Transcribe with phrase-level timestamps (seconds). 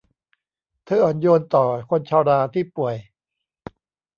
[0.85, 2.95] เธออ่อนโยนต่อคนชราที่ป่วย